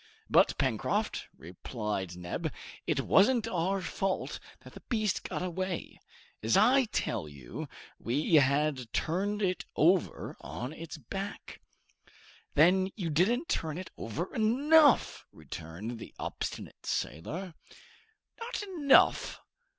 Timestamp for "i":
6.57-6.85